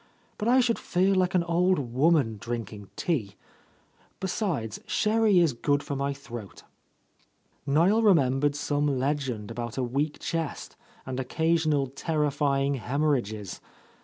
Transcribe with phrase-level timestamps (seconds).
[0.39, 3.35] But I should feel like an old woman, drinking tea!
[4.19, 6.63] Besides, sherry is good for my throat."
[7.67, 10.75] NIel rememberecj some legend about a weak chest
[11.05, 13.59] and occasional terrifying hem orrhages.